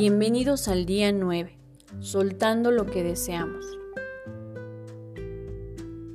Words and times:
Bienvenidos 0.00 0.68
al 0.68 0.86
día 0.86 1.10
9, 1.10 1.58
soltando 1.98 2.70
lo 2.70 2.86
que 2.86 3.02
deseamos. 3.02 3.66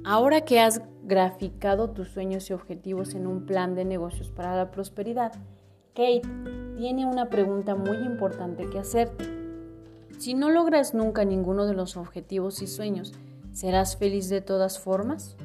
Ahora 0.05 0.45
que 0.45 0.61
has 0.61 0.81
graficado 1.03 1.89
tus 1.89 2.07
sueños 2.07 2.49
y 2.49 2.53
objetivos 2.53 3.13
en 3.13 3.27
un 3.27 3.45
plan 3.45 3.75
de 3.75 3.83
negocios 3.83 4.31
para 4.31 4.55
la 4.55 4.71
prosperidad, 4.71 5.33
Kate 5.93 6.21
tiene 6.77 7.05
una 7.05 7.29
pregunta 7.29 7.75
muy 7.75 7.97
importante 7.97 8.69
que 8.69 8.79
hacerte. 8.79 9.25
Si 10.17 10.33
no 10.33 10.49
logras 10.49 10.93
nunca 10.93 11.25
ninguno 11.25 11.65
de 11.65 11.73
los 11.73 11.97
objetivos 11.97 12.61
y 12.61 12.67
sueños, 12.67 13.11
¿serás 13.51 13.97
feliz 13.97 14.29
de 14.29 14.39
todas 14.39 14.79
formas? 14.79 15.35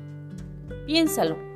Piénsalo. 0.86 1.47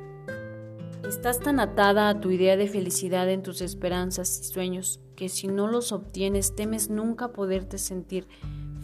Estás 1.07 1.41
tan 1.41 1.59
atada 1.59 2.07
a 2.07 2.21
tu 2.21 2.31
idea 2.31 2.55
de 2.55 2.69
felicidad 2.69 3.29
en 3.29 3.43
tus 3.43 3.61
esperanzas 3.61 4.39
y 4.39 4.43
sueños 4.45 5.01
que 5.17 5.27
si 5.27 5.47
no 5.47 5.67
los 5.67 5.91
obtienes 5.91 6.55
temes 6.55 6.89
nunca 6.89 7.33
poderte 7.33 7.77
sentir 7.77 8.25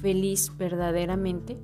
feliz 0.01 0.51
verdaderamente? 0.57 1.57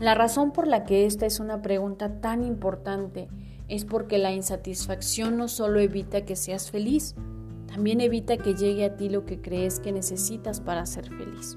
La 0.00 0.14
razón 0.14 0.52
por 0.52 0.66
la 0.66 0.84
que 0.84 1.06
esta 1.06 1.24
es 1.24 1.40
una 1.40 1.62
pregunta 1.62 2.20
tan 2.20 2.44
importante 2.44 3.28
es 3.68 3.86
porque 3.86 4.18
la 4.18 4.32
insatisfacción 4.32 5.38
no 5.38 5.48
solo 5.48 5.80
evita 5.80 6.26
que 6.26 6.36
seas 6.36 6.70
feliz, 6.70 7.14
también 7.66 8.02
evita 8.02 8.36
que 8.36 8.54
llegue 8.54 8.84
a 8.84 8.96
ti 8.96 9.08
lo 9.08 9.24
que 9.24 9.40
crees 9.40 9.80
que 9.80 9.92
necesitas 9.92 10.60
para 10.60 10.84
ser 10.84 11.08
feliz. 11.08 11.56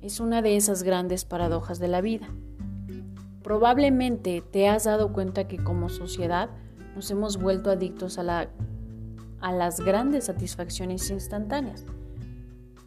Es 0.00 0.18
una 0.18 0.40
de 0.40 0.56
esas 0.56 0.82
grandes 0.82 1.26
paradojas 1.26 1.78
de 1.78 1.88
la 1.88 2.00
vida. 2.00 2.30
Probablemente 3.42 4.42
te 4.50 4.68
has 4.68 4.84
dado 4.84 5.12
cuenta 5.12 5.48
que 5.48 5.62
como 5.62 5.88
sociedad 5.88 6.50
nos 6.94 7.10
hemos 7.10 7.38
vuelto 7.38 7.70
adictos 7.70 8.18
a, 8.18 8.48
a 9.40 9.52
las 9.52 9.80
grandes 9.80 10.24
satisfacciones 10.24 11.10
instantáneas. 11.10 11.84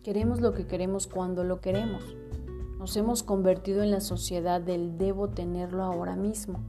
Queremos 0.04 0.42
lo 0.42 0.54
que 0.54 0.68
queremos 0.68 1.08
cuando 1.08 1.44
lo 1.44 1.62
queremos. 1.62 2.16
Nos 2.80 2.98
hemos 2.98 3.24
convertido 3.24 3.84
en 3.84 3.92
la 3.92 4.02
sociedad 4.02 4.60
del 4.60 4.98
debo 4.98 5.30
tenerlo 5.30 5.84
ahora 5.84 6.16
mismo. 6.16 6.60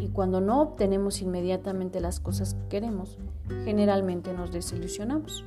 Y 0.00 0.08
cuando 0.08 0.40
no 0.40 0.60
obtenemos 0.60 1.22
inmediatamente 1.22 2.00
las 2.00 2.20
cosas 2.20 2.54
que 2.54 2.68
queremos, 2.68 3.18
generalmente 3.64 4.32
nos 4.32 4.52
desilusionamos. 4.52 5.44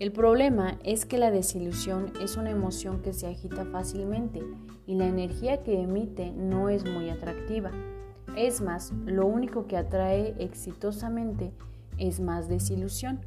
El 0.00 0.12
problema 0.12 0.78
es 0.82 1.04
que 1.04 1.18
la 1.18 1.30
desilusión 1.30 2.14
es 2.22 2.38
una 2.38 2.50
emoción 2.50 3.02
que 3.02 3.12
se 3.12 3.26
agita 3.26 3.66
fácilmente 3.66 4.42
y 4.86 4.94
la 4.94 5.06
energía 5.06 5.62
que 5.62 5.78
emite 5.78 6.32
no 6.32 6.70
es 6.70 6.90
muy 6.90 7.10
atractiva. 7.10 7.70
Es 8.34 8.62
más, 8.62 8.94
lo 9.04 9.26
único 9.26 9.66
que 9.66 9.76
atrae 9.76 10.34
exitosamente 10.38 11.52
es 11.98 12.18
más 12.18 12.48
desilusión. 12.48 13.20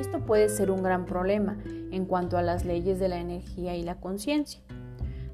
Esto 0.00 0.24
puede 0.24 0.48
ser 0.48 0.70
un 0.70 0.82
gran 0.82 1.04
problema 1.04 1.58
en 1.66 2.06
cuanto 2.06 2.38
a 2.38 2.42
las 2.42 2.64
leyes 2.64 2.98
de 2.98 3.10
la 3.10 3.20
energía 3.20 3.76
y 3.76 3.82
la 3.82 4.00
conciencia. 4.00 4.62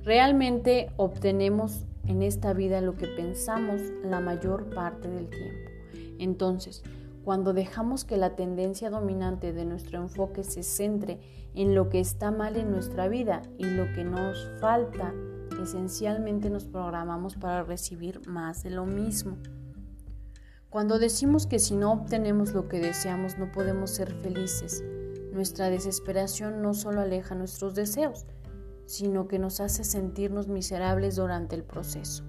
Realmente 0.02 0.90
obtenemos 0.96 1.86
en 2.08 2.24
esta 2.24 2.52
vida 2.52 2.80
lo 2.80 2.96
que 2.96 3.06
pensamos 3.06 3.80
la 4.02 4.18
mayor 4.18 4.74
parte 4.74 5.08
del 5.08 5.28
tiempo. 5.28 5.70
Entonces, 6.18 6.82
cuando 7.24 7.54
dejamos 7.54 8.04
que 8.04 8.18
la 8.18 8.36
tendencia 8.36 8.90
dominante 8.90 9.54
de 9.54 9.64
nuestro 9.64 9.98
enfoque 9.98 10.44
se 10.44 10.62
centre 10.62 11.20
en 11.54 11.74
lo 11.74 11.88
que 11.88 11.98
está 11.98 12.30
mal 12.30 12.56
en 12.56 12.70
nuestra 12.70 13.08
vida 13.08 13.40
y 13.56 13.64
lo 13.64 13.90
que 13.94 14.04
nos 14.04 14.50
falta, 14.60 15.14
esencialmente 15.62 16.50
nos 16.50 16.66
programamos 16.66 17.36
para 17.36 17.62
recibir 17.62 18.20
más 18.28 18.62
de 18.62 18.70
lo 18.70 18.84
mismo. 18.84 19.38
Cuando 20.68 20.98
decimos 20.98 21.46
que 21.46 21.58
si 21.58 21.74
no 21.74 21.92
obtenemos 21.92 22.52
lo 22.52 22.68
que 22.68 22.80
deseamos 22.80 23.38
no 23.38 23.50
podemos 23.52 23.90
ser 23.90 24.12
felices, 24.12 24.84
nuestra 25.32 25.70
desesperación 25.70 26.60
no 26.60 26.74
solo 26.74 27.00
aleja 27.00 27.34
nuestros 27.34 27.74
deseos, 27.74 28.26
sino 28.84 29.28
que 29.28 29.38
nos 29.38 29.60
hace 29.60 29.82
sentirnos 29.82 30.48
miserables 30.48 31.16
durante 31.16 31.56
el 31.56 31.64
proceso. 31.64 32.22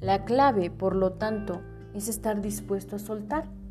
La 0.00 0.24
clave, 0.24 0.70
por 0.72 0.96
lo 0.96 1.12
tanto, 1.12 1.62
es 1.94 2.08
estar 2.08 2.40
dispuesto 2.40 2.96
a 2.96 2.98
soltar 2.98 3.61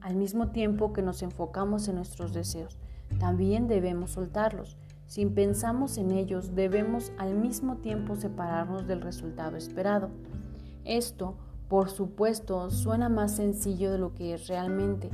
al 0.00 0.16
mismo 0.16 0.48
tiempo 0.48 0.92
que 0.92 1.02
nos 1.02 1.22
enfocamos 1.22 1.88
en 1.88 1.96
nuestros 1.96 2.32
deseos, 2.32 2.78
también 3.18 3.68
debemos 3.68 4.12
soltarlos. 4.12 4.76
Si 5.06 5.26
pensamos 5.26 5.98
en 5.98 6.12
ellos, 6.12 6.54
debemos 6.54 7.12
al 7.18 7.34
mismo 7.34 7.76
tiempo 7.78 8.14
separarnos 8.14 8.86
del 8.86 9.00
resultado 9.00 9.56
esperado. 9.56 10.10
Esto, 10.84 11.34
por 11.68 11.90
supuesto, 11.90 12.70
suena 12.70 13.08
más 13.08 13.36
sencillo 13.36 13.90
de 13.90 13.98
lo 13.98 14.14
que 14.14 14.34
es 14.34 14.46
realmente. 14.46 15.10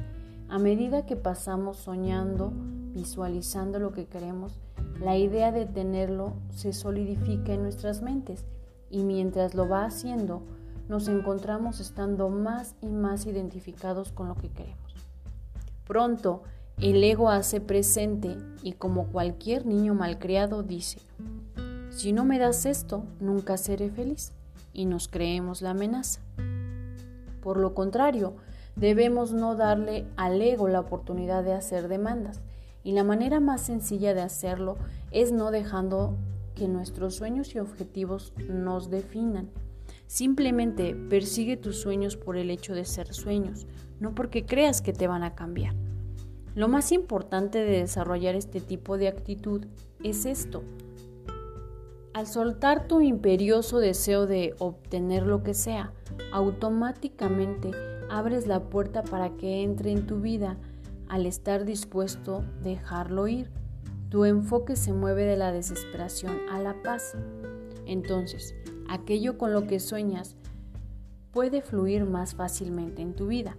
A 0.49 0.59
medida 0.59 1.07
que 1.07 1.17
pasamos 1.17 1.79
soñando, 1.79 2.53
visualizando 2.93 3.79
lo 3.79 3.93
que 3.93 4.07
queremos, 4.07 4.61
la 5.01 5.17
idea 5.17 5.53
de 5.53 5.67
tenerlo 5.67 6.35
se 6.51 6.73
solidifica 6.73 7.53
en 7.53 7.63
nuestras 7.63 8.03
mentes 8.03 8.45
y 8.91 9.03
mientras 9.03 9.55
lo 9.55 9.69
va 9.69 9.85
haciendo, 9.85 10.43
nos 10.89 11.09
encontramos 11.09 11.81
estando 11.81 12.29
más 12.29 12.75
y 12.81 12.87
más 12.89 13.27
identificados 13.27 14.13
con 14.13 14.29
lo 14.29 14.35
que 14.37 14.49
queremos. 14.49 14.95
Pronto, 15.87 16.43
el 16.79 17.03
ego 17.03 17.31
hace 17.31 17.61
presente 17.61 18.37
y 18.63 18.73
como 18.73 19.07
cualquier 19.07 19.67
niño 19.67 19.95
malcriado 19.95 20.63
dice, 20.63 21.01
si 21.91 22.13
no 22.13 22.25
me 22.25 22.39
das 22.39 22.67
esto, 22.67 23.05
nunca 23.21 23.57
seré 23.57 23.91
feliz, 23.91 24.33
y 24.73 24.85
nos 24.85 25.09
creemos 25.09 25.63
la 25.63 25.71
amenaza. 25.71 26.21
Por 27.41 27.57
lo 27.57 27.73
contrario, 27.73 28.35
debemos 28.75 29.33
no 29.33 29.57
darle 29.57 30.07
al 30.17 30.43
ego 30.43 30.69
la 30.69 30.81
oportunidad 30.81 31.43
de 31.45 31.55
hacer 31.55 31.89
demandas, 31.89 32.41
y 32.85 32.93
la 32.93 33.05
manera 33.05 33.41
más 33.41 33.63
sencilla 33.63 34.13
de 34.13 34.21
hacerlo 34.21 34.77
es 35.11 35.33
no 35.33 35.51
dejando 35.51 36.15
que 36.55 36.69
nuestros 36.69 37.15
sueños 37.15 37.55
y 37.55 37.59
objetivos 37.59 38.33
nos 38.49 38.91
definan 38.91 39.49
Simplemente 40.07 40.95
persigue 40.95 41.57
tus 41.57 41.81
sueños 41.81 42.17
por 42.17 42.37
el 42.37 42.51
hecho 42.51 42.75
de 42.75 42.85
ser 42.85 43.13
sueños, 43.13 43.67
no 43.99 44.15
porque 44.15 44.47
creas 44.47 44.83
que 44.83 44.93
te 44.93 45.09
van 45.09 45.25
a 45.25 45.35
cambiar. 45.35 45.75
Lo 46.55 46.69
más 46.69 46.93
importante 46.93 47.59
de 47.59 47.81
desarrollar 47.81 48.35
este 48.35 48.61
tipo 48.61 48.97
de 48.97 49.09
actitud 49.09 49.67
es 50.03 50.25
esto. 50.25 50.63
Al 52.15 52.27
soltar 52.27 52.89
tu 52.89 53.03
imperioso 53.03 53.79
deseo 53.79 54.27
de 54.27 54.55
obtener 54.59 55.27
lo 55.27 55.43
que 55.43 55.53
sea, 55.53 55.93
automáticamente 56.33 57.73
abres 58.09 58.47
la 58.47 58.71
puerta 58.71 59.03
para 59.03 59.37
que 59.37 59.63
entre 59.63 59.91
en 59.91 60.07
tu 60.07 60.21
vida 60.21 60.57
al 61.09 61.27
estar 61.27 61.65
dispuesto 61.67 62.37
a 62.39 62.63
dejarlo 62.63 63.29
ir. 63.29 63.51
Tu 64.09 64.25
enfoque 64.25 64.77
se 64.77 64.93
mueve 64.93 65.25
de 65.25 65.37
la 65.37 65.53
desesperación 65.53 66.39
a 66.51 66.59
la 66.59 66.81
paz. 66.83 67.17
Entonces, 67.85 68.55
aquello 68.89 69.39
con 69.39 69.53
lo 69.53 69.67
que 69.67 69.81
sueñas 69.81 70.37
puede 71.33 71.61
fluir 71.61 72.05
más 72.05 72.35
fácilmente 72.35 73.03
en 73.03 73.15
tu 73.15 73.27
vida. 73.27 73.57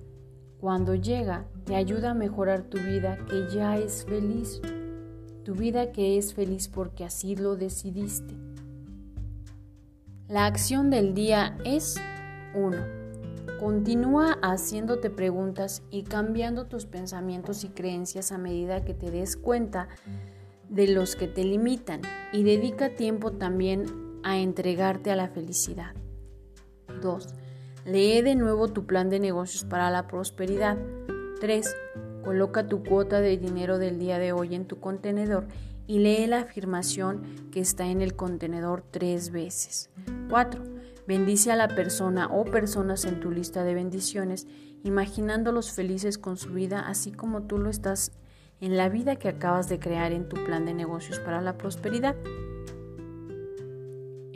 Cuando 0.60 0.96
llega, 0.96 1.46
te 1.66 1.76
ayuda 1.76 2.12
a 2.12 2.16
mejorar 2.16 2.64
tu 2.64 2.80
vida 2.80 3.20
que 3.30 3.48
ya 3.54 3.78
es 3.78 4.04
feliz, 4.06 4.62
tu 5.44 5.54
vida 5.54 5.92
que 5.92 6.18
es 6.18 6.34
feliz 6.34 6.68
porque 6.68 7.06
así 7.06 7.36
lo 7.36 7.56
decidiste. 7.56 8.34
La 10.28 10.46
acción 10.46 10.90
del 10.90 11.14
día 11.14 11.58
es 11.64 11.96
1. 12.56 12.78
Continúa 13.60 14.40
haciéndote 14.42 15.10
preguntas 15.10 15.84
y 15.92 16.04
cambiando 16.04 16.66
tus 16.66 16.86
pensamientos 16.86 17.64
y 17.64 17.70
creencias 17.70 18.32
a 18.32 18.38
medida 18.38 18.84
que 18.84 18.94
te 18.94 19.12
des 19.12 19.38
cuenta 19.38 19.88
de 20.70 20.88
los 20.88 21.16
que 21.16 21.28
te 21.28 21.44
limitan 21.44 22.02
y 22.34 22.44
dedica 22.44 22.96
tiempo 22.96 23.32
también 23.32 24.07
a 24.28 24.38
entregarte 24.38 25.10
a 25.10 25.16
la 25.16 25.30
felicidad. 25.30 25.96
2. 27.02 27.28
Lee 27.86 28.22
de 28.22 28.36
nuevo 28.36 28.68
tu 28.68 28.86
plan 28.86 29.10
de 29.10 29.22
negocios 29.22 29.64
para 29.64 29.90
la 29.90 30.06
prosperidad. 30.08 30.78
3. 31.40 31.76
Coloca 32.26 32.68
tu 32.68 32.84
cuota 32.84 33.22
de 33.22 33.38
dinero 33.38 33.78
del 33.78 34.00
día 34.00 34.20
de 34.20 34.34
hoy 34.34 34.54
en 34.54 34.66
tu 34.66 34.82
contenedor 34.82 35.48
y 35.88 36.00
lee 36.00 36.28
la 36.28 36.40
afirmación 36.40 37.50
que 37.52 37.62
está 37.62 37.88
en 37.88 38.02
el 38.02 38.18
contenedor 38.18 38.84
tres 38.92 39.32
veces. 39.32 39.90
4. 40.30 40.62
Bendice 41.08 41.54
a 41.54 41.56
la 41.56 41.70
persona 41.70 42.28
o 42.28 42.44
personas 42.44 43.06
en 43.06 43.22
tu 43.22 43.32
lista 43.32 43.64
de 43.64 43.76
bendiciones, 43.76 44.46
imaginándolos 44.84 45.72
felices 45.72 46.18
con 46.18 46.36
su 46.36 46.52
vida, 46.52 46.82
así 46.82 47.14
como 47.14 47.44
tú 47.44 47.60
lo 47.60 47.70
estás 47.70 48.12
en 48.60 48.76
la 48.76 48.90
vida 48.90 49.16
que 49.16 49.30
acabas 49.30 49.70
de 49.70 49.80
crear 49.80 50.12
en 50.12 50.28
tu 50.28 50.36
plan 50.44 50.66
de 50.66 50.74
negocios 50.74 51.20
para 51.20 51.40
la 51.40 51.58
prosperidad. 51.58 52.18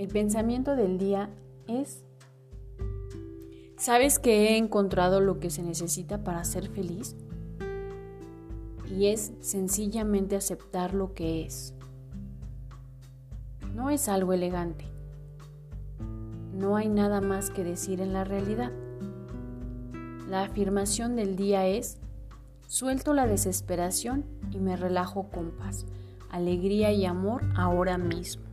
El 0.02 0.08
pensamiento 0.08 0.76
del 0.76 0.98
día 0.98 1.30
es, 1.68 2.04
¿sabes 3.78 4.18
que 4.18 4.48
he 4.48 4.58
encontrado 4.58 5.20
lo 5.20 5.40
que 5.40 5.52
se 5.52 5.62
necesita 5.62 6.24
para 6.24 6.44
ser 6.44 6.70
feliz? 6.70 7.16
Y 8.90 9.10
es 9.10 9.32
sencillamente 9.42 10.36
aceptar 10.36 10.96
lo 10.96 11.14
que 11.14 11.46
es. 11.46 11.76
No 13.76 13.92
es 13.92 14.10
algo 14.10 14.34
elegante. 14.34 14.86
No 16.52 16.78
hay 16.78 16.90
nada 16.90 17.22
más 17.22 17.52
que 17.52 17.64
decir 17.64 18.02
en 18.02 18.12
la 18.12 18.24
realidad. 18.24 18.72
La 20.28 20.42
afirmación 20.42 21.16
del 21.16 21.36
día 21.36 21.68
es, 21.68 22.00
Suelto 22.66 23.14
la 23.14 23.28
desesperación 23.28 24.26
y 24.50 24.58
me 24.58 24.78
relajo 24.78 25.30
con 25.30 25.52
paz, 25.52 25.86
alegría 26.32 26.92
y 26.92 27.06
amor 27.06 27.44
ahora 27.56 28.00
mismo. 28.00 28.51